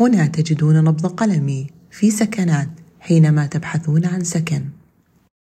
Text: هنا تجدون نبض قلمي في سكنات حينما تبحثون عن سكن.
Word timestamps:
هنا 0.00 0.26
تجدون 0.26 0.84
نبض 0.84 1.06
قلمي 1.06 1.66
في 1.90 2.10
سكنات 2.10 2.68
حينما 3.00 3.46
تبحثون 3.46 4.06
عن 4.06 4.24
سكن. 4.24 4.64